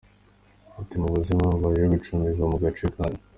Ati 0.79 0.93
“Mubabaze 1.01 1.29
impamvu 1.33 1.59
baje 1.65 1.85
gucumbika 1.93 2.41
mu 2.51 2.57
gace 2.63 2.85
kanyu. 2.95 3.21